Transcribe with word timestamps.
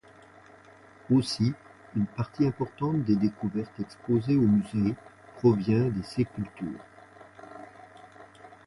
Aussi, 1.11 1.53
une 1.95 2.07
partie 2.07 2.43
importante 2.47 3.03
des 3.03 3.15
découvertes 3.15 3.79
exposées 3.79 4.35
au 4.35 4.47
musée 4.47 4.95
provient 5.37 5.89
des 5.89 6.01
sépultures. 6.01 6.81